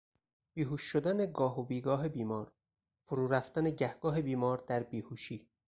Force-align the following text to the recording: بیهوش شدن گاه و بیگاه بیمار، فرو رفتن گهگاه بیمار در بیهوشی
بیهوش 0.53 0.81
شدن 0.81 1.31
گاه 1.31 1.59
و 1.59 1.63
بیگاه 1.63 2.09
بیمار، 2.09 2.51
فرو 3.05 3.27
رفتن 3.27 3.63
گهگاه 3.69 4.21
بیمار 4.21 4.57
در 4.67 4.83
بیهوشی 4.83 5.47